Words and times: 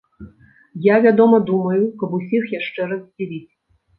Я, 0.85 0.95
вядома, 1.05 1.37
думаю, 1.51 1.83
каб 2.03 2.17
усіх 2.21 2.49
яшчэ 2.59 2.89
раз 2.93 3.05
здзівіць. 3.05 3.49